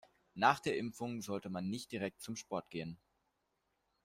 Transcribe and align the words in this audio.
Nach 0.33 0.59
der 0.59 0.77
Impfung 0.79 1.21
sollte 1.21 1.51
man 1.51 1.69
nicht 1.69 1.91
direkt 1.91 2.23
zum 2.23 2.35
Sport 2.35 2.71
gehen. 2.71 2.97